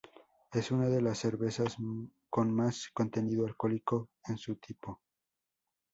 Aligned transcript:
Es 0.51 0.71
una 0.71 0.89
de 0.89 0.99
las 0.99 1.19
cervezas 1.19 1.77
con 2.27 2.51
más 2.55 2.89
contenido 2.91 3.45
alcohólico 3.45 4.09
en 4.25 4.35
su 4.39 4.55
tipo. 4.55 4.99